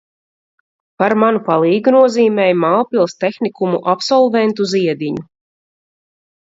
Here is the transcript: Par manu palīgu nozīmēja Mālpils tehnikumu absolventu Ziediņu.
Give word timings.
Par 1.03 1.15
manu 1.23 1.41
palīgu 1.49 1.93
nozīmēja 1.97 2.57
Mālpils 2.65 3.17
tehnikumu 3.25 3.85
absolventu 3.95 4.71
Ziediņu. 4.75 5.29